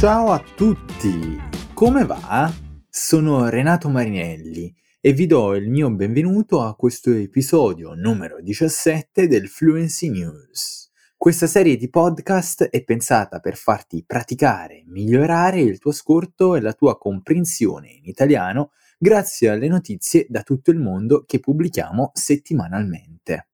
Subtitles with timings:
[0.00, 1.38] Ciao a tutti!
[1.74, 2.50] Come va?
[2.88, 9.46] Sono Renato Marinelli e vi do il mio benvenuto a questo episodio numero 17 del
[9.48, 10.90] Fluency News.
[11.18, 16.72] Questa serie di podcast è pensata per farti praticare, migliorare il tuo ascolto e la
[16.72, 23.49] tua comprensione in italiano grazie alle notizie da tutto il mondo che pubblichiamo settimanalmente.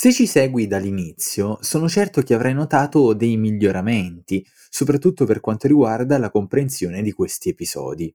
[0.00, 6.18] Se ci segui dall'inizio, sono certo che avrai notato dei miglioramenti, soprattutto per quanto riguarda
[6.18, 8.14] la comprensione di questi episodi.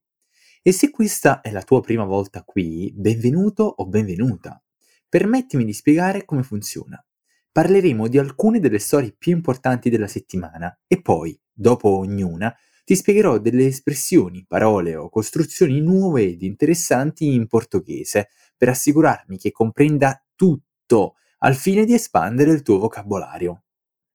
[0.61, 4.63] E se questa è la tua prima volta qui, benvenuto o benvenuta.
[5.09, 7.05] Permettimi di spiegare come funziona.
[7.51, 13.39] Parleremo di alcune delle storie più importanti della settimana e poi, dopo ognuna, ti spiegherò
[13.39, 21.15] delle espressioni, parole o costruzioni nuove ed interessanti in portoghese per assicurarmi che comprenda tutto
[21.43, 23.61] al fine di espandere il tuo vocabolario.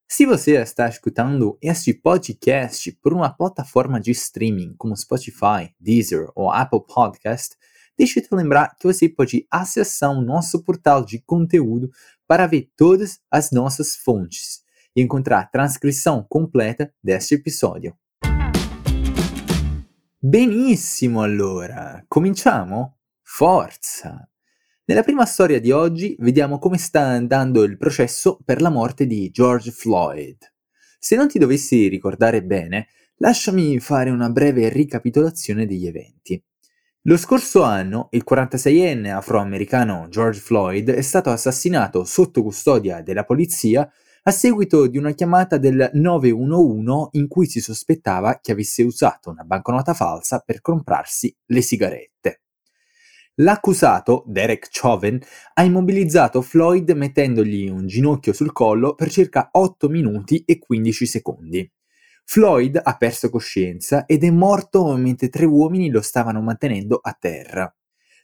[0.06, 6.50] Se você está escutando este podcast por uma plataforma de streaming como Spotify, Deezer ou
[6.50, 7.54] Apple Podcast,
[7.98, 11.90] deixa eu te lembrar que você pode acessar o nosso portal de conteúdo
[12.26, 14.62] para ver todas as nossas fontes
[14.96, 17.94] e encontrar a transcrição completa deste episódio.
[20.22, 22.96] Benissimo allora, cominciamo?
[23.22, 24.26] Forza!
[24.88, 29.28] Nella prima storia di oggi vediamo come sta andando il processo per la morte di
[29.28, 30.38] George Floyd.
[30.98, 36.42] Se non ti dovessi ricordare bene, lasciami fare una breve ricapitolazione degli eventi.
[37.02, 43.86] Lo scorso anno il 46enne afroamericano George Floyd è stato assassinato sotto custodia della polizia
[44.22, 49.44] a seguito di una chiamata del 911 in cui si sospettava che avesse usato una
[49.44, 52.40] banconota falsa per comprarsi le sigarette.
[53.40, 55.16] L'accusato, Derek Chauvin,
[55.54, 61.70] ha immobilizzato Floyd mettendogli un ginocchio sul collo per circa 8 minuti e 15 secondi.
[62.24, 67.72] Floyd ha perso coscienza ed è morto mentre tre uomini lo stavano mantenendo a terra.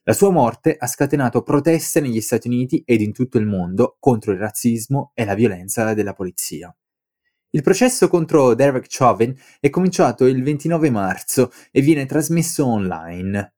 [0.03, 4.33] La sua morte ha scatenato proteste negli Stati Uniti ed in tutto il mondo contro
[4.33, 6.75] il razzismo e la violenza della polizia.
[7.51, 13.55] Il processo contro Derek Chauvin è cominciato il 29 marzo e viene trasmesso online.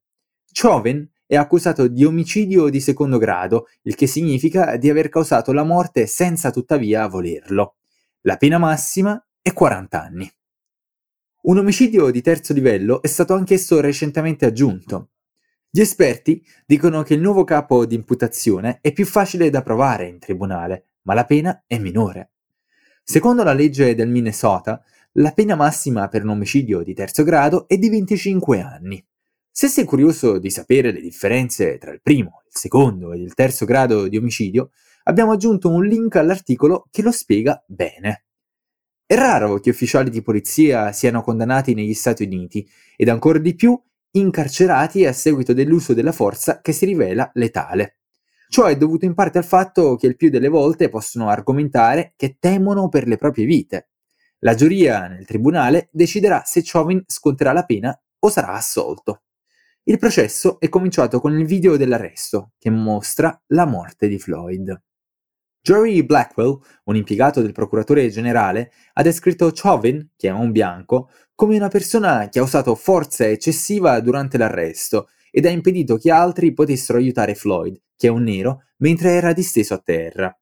[0.53, 5.63] Chauvin è accusato di omicidio di secondo grado, il che significa di aver causato la
[5.63, 7.75] morte senza tuttavia volerlo.
[8.21, 10.31] La pena massima è 40 anni.
[11.43, 15.09] Un omicidio di terzo livello è stato anch'esso recentemente aggiunto.
[15.69, 20.19] Gli esperti dicono che il nuovo capo di imputazione è più facile da provare in
[20.19, 22.31] tribunale, ma la pena è minore.
[23.03, 24.81] Secondo la legge del Minnesota,
[25.13, 29.05] la pena massima per un omicidio di terzo grado è di 25 anni.
[29.59, 33.65] Se sei curioso di sapere le differenze tra il primo, il secondo ed il terzo
[33.65, 34.69] grado di omicidio,
[35.05, 38.25] abbiamo aggiunto un link all'articolo che lo spiega bene.
[39.03, 43.75] È raro che ufficiali di polizia siano condannati negli Stati Uniti ed ancora di più
[44.11, 48.01] incarcerati a seguito dell'uso della forza che si rivela letale.
[48.49, 52.37] Ciò è dovuto in parte al fatto che il più delle volte possono argomentare che
[52.39, 53.89] temono per le proprie vite.
[54.41, 59.23] La giuria nel tribunale deciderà se Chauvin sconterà la pena o sarà assolto.
[59.89, 64.81] Il processo è cominciato con il video dell'arresto, che mostra la morte di Floyd.
[65.61, 71.55] Jory Blackwell, un impiegato del procuratore generale, ha descritto Chauvin, che è un bianco, come
[71.55, 76.97] una persona che ha usato forza eccessiva durante l'arresto ed ha impedito che altri potessero
[76.97, 80.37] aiutare Floyd, che è un nero, mentre era disteso a terra.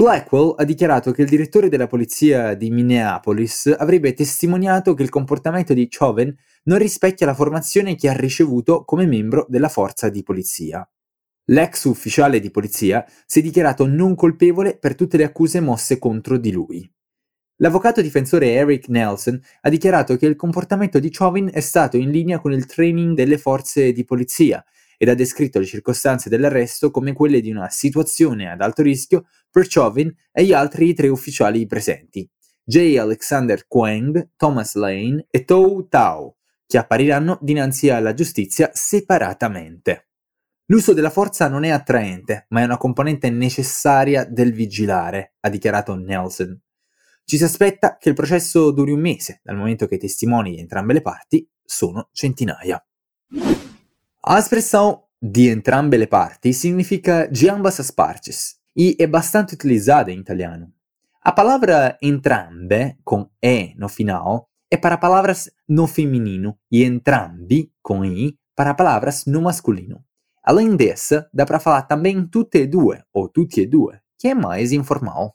[0.00, 5.74] Blackwell ha dichiarato che il direttore della polizia di Minneapolis avrebbe testimoniato che il comportamento
[5.74, 10.88] di Chauvin non rispecchia la formazione che ha ricevuto come membro della forza di polizia.
[11.50, 16.38] L'ex ufficiale di polizia si è dichiarato non colpevole per tutte le accuse mosse contro
[16.38, 16.90] di lui.
[17.56, 22.40] L'avvocato difensore Eric Nelson ha dichiarato che il comportamento di Chauvin è stato in linea
[22.40, 24.64] con il training delle forze di polizia
[25.02, 29.64] ed ha descritto le circostanze dell'arresto come quelle di una situazione ad alto rischio per
[29.66, 32.28] Chauvin e gli altri tre ufficiali presenti,
[32.62, 32.98] J.
[32.98, 36.36] Alexander Quang, Thomas Lane e Tou Tao,
[36.66, 40.08] che appariranno dinanzi alla giustizia separatamente.
[40.66, 45.94] L'uso della forza non è attraente, ma è una componente necessaria del vigilare, ha dichiarato
[45.94, 46.60] Nelson.
[47.24, 50.60] Ci si aspetta che il processo duri un mese, dal momento che i testimoni di
[50.60, 52.84] entrambe le parti sono centinaia.
[54.32, 60.12] A expressão di entrambe le parti significa de ambas as partes e é bastante utilizada
[60.12, 60.72] em italiano.
[61.20, 68.04] A palavra entrambe, com e no final, é para palavras no feminino e entrambi, com
[68.04, 70.04] i, para palavras no masculino.
[70.44, 74.34] Além dessa, dá para falar também tutte e due ou tutti e due, que é
[74.34, 75.34] mais informal.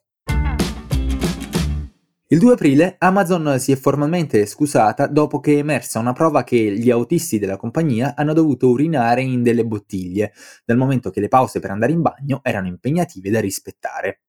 [2.28, 6.58] Il 2 aprile Amazon si è formalmente scusata dopo che è emersa una prova che
[6.58, 10.34] gli autisti della compagnia hanno dovuto urinare in delle bottiglie,
[10.66, 14.22] dal momento che le pause per andare in bagno erano impegnative da rispettare.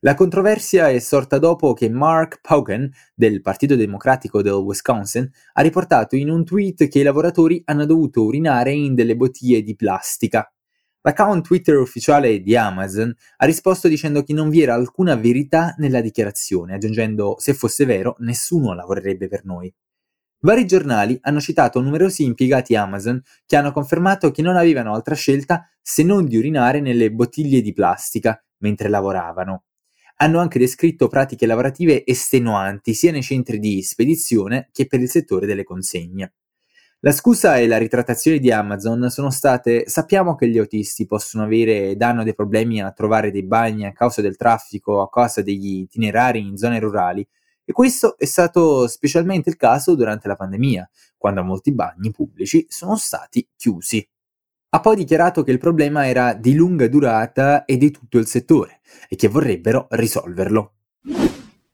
[0.00, 6.14] La controversia è sorta dopo che Mark Pauken, del Partito Democratico del Wisconsin, ha riportato
[6.14, 10.48] in un tweet che i lavoratori hanno dovuto urinare in delle bottiglie di plastica,
[11.06, 16.00] L'account Twitter ufficiale di Amazon ha risposto dicendo che non vi era alcuna verità nella
[16.00, 19.72] dichiarazione, aggiungendo se fosse vero nessuno lavorerebbe per noi.
[20.40, 25.70] Vari giornali hanno citato numerosi impiegati Amazon che hanno confermato che non avevano altra scelta
[25.80, 29.66] se non di urinare nelle bottiglie di plastica mentre lavoravano.
[30.16, 35.46] Hanno anche descritto pratiche lavorative estenuanti sia nei centri di spedizione che per il settore
[35.46, 36.32] delle consegne.
[37.00, 41.94] La scusa e la ritrattazione di Amazon sono state sappiamo che gli autisti possono avere
[41.94, 46.40] danno dei problemi a trovare dei bagni a causa del traffico, a causa degli itinerari
[46.40, 47.26] in zone rurali
[47.66, 50.88] e questo è stato specialmente il caso durante la pandemia,
[51.18, 54.08] quando molti bagni pubblici sono stati chiusi.
[54.70, 58.80] Ha poi dichiarato che il problema era di lunga durata e di tutto il settore
[59.08, 60.72] e che vorrebbero risolverlo.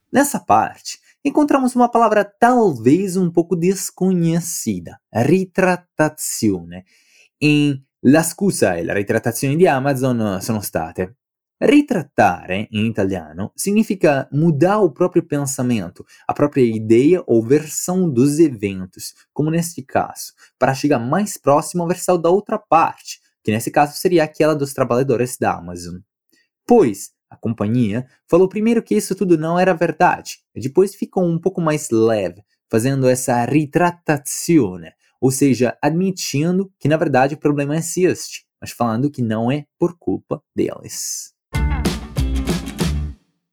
[0.09, 6.85] Nessa parte, encontramos uma palavra talvez um pouco desconhecida, ritrattazione.
[7.39, 11.19] In La scusa e la ritrattazione di Amazon sono state.
[11.57, 19.15] Ritrattare, in italiano, significa mudar o próprio pensamento, a própria ideia ou versão dos eventos,
[19.33, 23.97] como neste caso, para chegar mais próximo à versão da outra parte, que nesse caso
[23.97, 26.01] seria aquela dos trabalhadores da Amazon.
[26.67, 31.39] Pois, a companhia, falou primeiro que isso tudo não era verdade, e depois ficou um
[31.39, 38.45] pouco mais leve, fazendo essa ritrattazione, ou seja, admitindo que na verdade o problema existe,
[38.61, 41.35] mas falando que não é por culpa deles.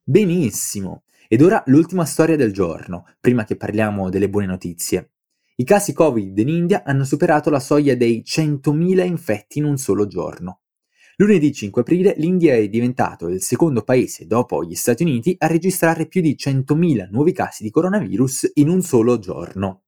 [0.06, 1.04] Benissimo!
[1.30, 5.12] Ed ora l'ultima storia del giorno, prima che parliamo delle buone notizie.
[5.58, 10.08] I casi Covid in India hanno superato la soglia dei 100.000 infetti in un solo
[10.08, 10.62] giorno.
[11.22, 16.08] Lunedì 5 aprile l'India è diventato il secondo paese dopo gli Stati Uniti a registrare
[16.08, 19.84] più di 100.000 nuovi casi di coronavirus in un solo giorno.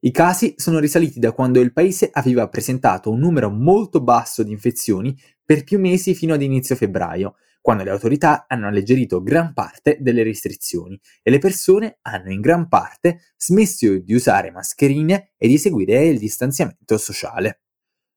[0.00, 4.50] I casi sono risaliti da quando il paese aveva presentato un numero molto basso di
[4.50, 9.98] infezioni per più mesi fino ad inizio febbraio, quando le autorità hanno alleggerito gran parte
[10.00, 15.56] delle restrizioni e le persone hanno in gran parte smesso di usare mascherine e di
[15.56, 17.60] seguire il distanziamento sociale.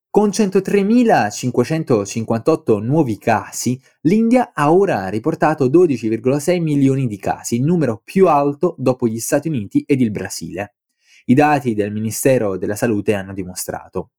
[0.10, 8.28] Con 103.558 nuovi casi, l'India ha ora riportato 12,6 milioni di casi, il numero più
[8.28, 10.76] alto dopo gli Stati Uniti ed il Brasile.
[11.26, 14.12] I dati del Ministero della Salute hanno dimostrato.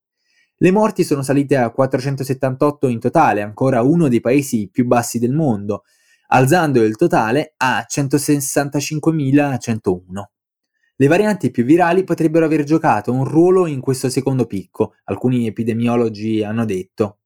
[0.58, 5.32] Le morti sono salite a 478 in totale, ancora uno dei paesi più bassi del
[5.32, 5.85] mondo,
[6.29, 10.29] alzando il totale a 165.101.
[11.00, 16.43] Le varianti più virali potrebbero aver giocato un ruolo in questo secondo picco, alcuni epidemiologi
[16.43, 17.19] hanno detto.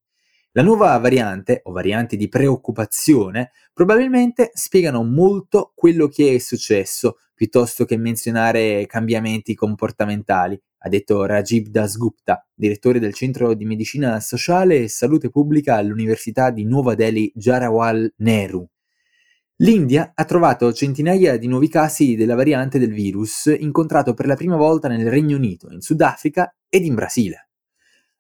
[0.50, 7.86] La nuova variante, o varianti di preoccupazione, probabilmente spiegano molto quello che è successo, piuttosto
[7.86, 14.88] che menzionare cambiamenti comportamentali, ha detto Rajiv Dasgupta, direttore del Centro di Medicina Sociale e
[14.88, 18.68] Salute Pubblica all'Università di Nuova Delhi Jawaharlal Nehru.
[19.62, 24.56] L'India ha trovato centinaia di nuovi casi della variante del virus incontrato per la prima
[24.56, 27.48] volta nel Regno Unito, in Sudafrica ed in Brasile.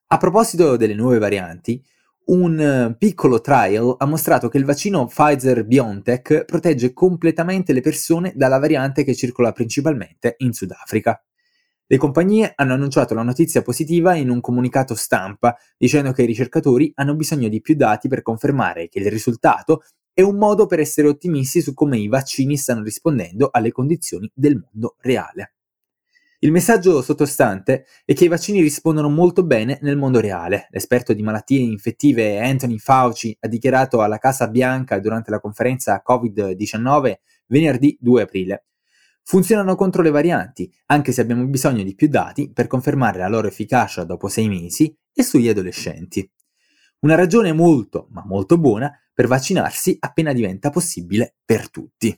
[0.06, 1.82] A proposito delle nuove varianti,
[2.26, 8.60] un eh, piccolo trial ha mostrato che il vaccino Pfizer-BioNTech protegge completamente le persone dalla
[8.60, 11.20] variante che circola principalmente in Sudafrica.
[11.84, 16.92] Le compagnie hanno annunciato la notizia positiva in un comunicato stampa, dicendo che i ricercatori
[16.94, 19.82] hanno bisogno di più dati per confermare che il risultato
[20.14, 24.56] è un modo per essere ottimisti su come i vaccini stanno rispondendo alle condizioni del
[24.56, 25.54] mondo reale.
[26.40, 30.66] Il messaggio sottostante è che i vaccini rispondono molto bene nel mondo reale.
[30.70, 37.14] L'esperto di malattie infettive Anthony Fauci ha dichiarato alla Casa Bianca durante la conferenza Covid-19
[37.46, 38.64] venerdì 2 aprile.
[39.22, 43.46] Funzionano contro le varianti, anche se abbiamo bisogno di più dati per confermare la loro
[43.46, 46.28] efficacia dopo sei mesi e sugli adolescenti.
[47.04, 52.16] Una ragione molto, ma molto buona per vaccinarsi appena diventa possibile per tutti.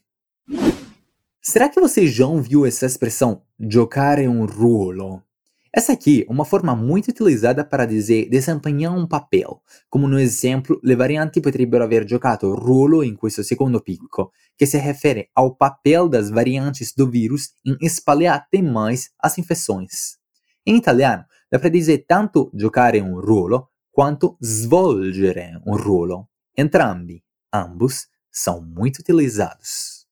[1.40, 5.22] Será que você já ouviu essa expressão jogar um ruolo?
[5.70, 10.78] Essa aqui é uma forma muito utilizada para dizer desempenhar um papel, como no exemplo
[10.82, 16.10] le varianti potrebbero aver giocato ruolo in questo secondo picco, che si refere ao papel
[16.10, 20.18] das variantes do vírus em espalhar até mais as infecções.
[20.66, 26.30] In italiano dá para dizer tanto giocare un ruolo quanto svolgere un ruolo.
[26.52, 30.08] Entrambi, ambos, são muito utilizados.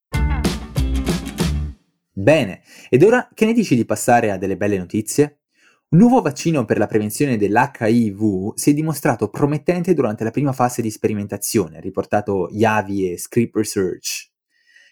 [2.12, 5.40] Bene, ed ora che ne dici di passare a delle belle notizie?
[5.88, 10.80] Un nuovo vaccino per la prevenzione dell'HIV si è dimostrato promettente durante la prima fase
[10.80, 14.31] di sperimentazione, riportato Yavi e Script Research.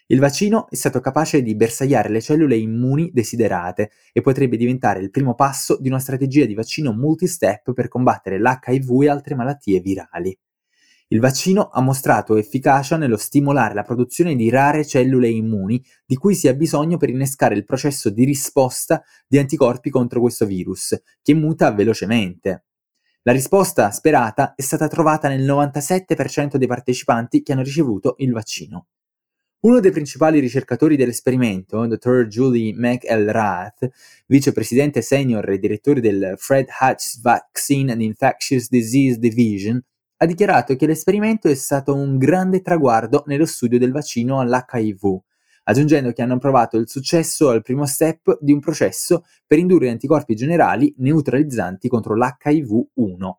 [0.07, 5.09] Il vaccino è stato capace di bersagliare le cellule immuni desiderate e potrebbe diventare il
[5.09, 10.37] primo passo di una strategia di vaccino multi-step per combattere l'HIV e altre malattie virali.
[11.11, 16.35] Il vaccino ha mostrato efficacia nello stimolare la produzione di rare cellule immuni di cui
[16.35, 21.33] si ha bisogno per innescare il processo di risposta di anticorpi contro questo virus, che
[21.33, 22.63] muta velocemente.
[23.23, 28.87] La risposta sperata è stata trovata nel 97% dei partecipanti che hanno ricevuto il vaccino.
[29.63, 33.89] Uno dei principali ricercatori dell'esperimento, dottor Julie McElrath,
[34.25, 39.79] vicepresidente senior e direttore del Fred Hutch Vaccine and Infectious Disease Division,
[40.17, 45.19] ha dichiarato che l'esperimento è stato un grande traguardo nello studio del vaccino all'HIV,
[45.65, 50.33] aggiungendo che hanno provato il successo al primo step di un processo per indurre anticorpi
[50.33, 53.31] generali neutralizzanti contro l'HIV-1.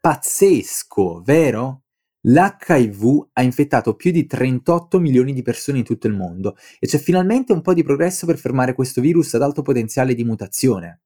[0.00, 1.82] Pazzesco, vero?
[2.24, 6.98] L'HIV ha infettato più di 38 milioni di persone in tutto il mondo e c'è
[6.98, 11.00] finalmente un po' di progresso per fermare questo virus ad alto potenziale di mutazione.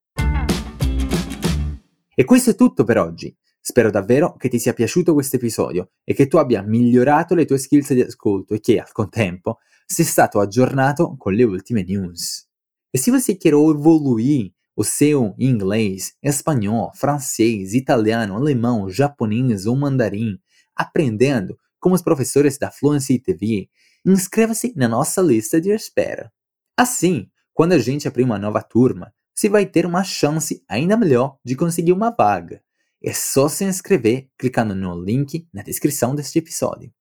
[2.15, 3.35] E questo è tutto per oggi.
[3.59, 7.57] Spero davvero che ti sia piaciuto questo episodio e che tu abbia migliorato le tue
[7.57, 12.47] skills di ascolto e che, al contempo, sei stato aggiornato com le ultime news.
[12.91, 20.39] E se você quer evoluir o seu inglês, espanhol, francês, italiano, alemão, japonês ou mandarim,
[20.77, 23.69] aprendendo com os professores da Fluency TV,
[24.05, 26.33] inscreva-se na nossa lista de espera.
[26.77, 31.39] Assim, quando a gente abrir uma nova turma, você vai ter uma chance ainda melhor
[31.45, 32.63] de conseguir uma vaga.
[33.03, 36.93] É só se inscrever clicando no link na descrição deste episódio.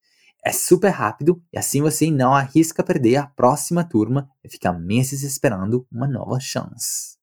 [0.45, 5.23] É super rápido e assim você não arrisca perder a próxima turma e ficar meses
[5.23, 7.15] esperando uma nova chance.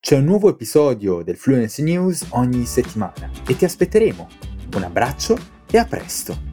[0.00, 4.28] C'è un nuovo episodio del Fluency News ogni settimana e ti aspetteremo.
[4.76, 6.47] Un abbraccio e a presto!